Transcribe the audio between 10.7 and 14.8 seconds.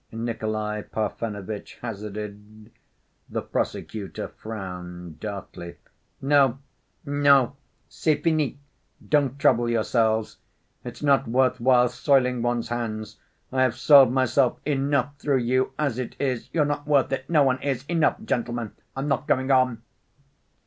It's not worth while soiling one's hands. I have soiled myself